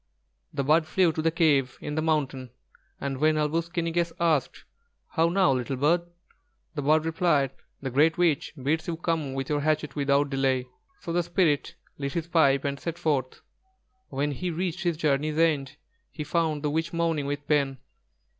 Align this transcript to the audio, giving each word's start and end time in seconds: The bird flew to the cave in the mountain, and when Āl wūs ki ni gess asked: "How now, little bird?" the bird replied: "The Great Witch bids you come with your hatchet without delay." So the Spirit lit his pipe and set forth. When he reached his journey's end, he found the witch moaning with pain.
The 0.51 0.63
bird 0.63 0.87
flew 0.87 1.11
to 1.13 1.21
the 1.21 1.29
cave 1.29 1.77
in 1.79 1.93
the 1.93 2.01
mountain, 2.01 2.49
and 2.99 3.19
when 3.19 3.35
Āl 3.35 3.51
wūs 3.51 3.71
ki 3.71 3.83
ni 3.83 3.91
gess 3.91 4.11
asked: 4.19 4.63
"How 5.09 5.29
now, 5.29 5.51
little 5.51 5.75
bird?" 5.75 6.01
the 6.73 6.81
bird 6.81 7.05
replied: 7.05 7.51
"The 7.83 7.91
Great 7.91 8.17
Witch 8.17 8.51
bids 8.59 8.87
you 8.87 8.97
come 8.97 9.35
with 9.35 9.47
your 9.47 9.59
hatchet 9.59 9.95
without 9.95 10.31
delay." 10.31 10.65
So 11.01 11.13
the 11.13 11.21
Spirit 11.21 11.75
lit 11.99 12.13
his 12.13 12.25
pipe 12.25 12.65
and 12.65 12.79
set 12.79 12.97
forth. 12.97 13.41
When 14.09 14.31
he 14.31 14.49
reached 14.49 14.81
his 14.81 14.97
journey's 14.97 15.37
end, 15.37 15.77
he 16.09 16.23
found 16.23 16.63
the 16.63 16.71
witch 16.71 16.91
moaning 16.93 17.27
with 17.27 17.47
pain. 17.47 17.77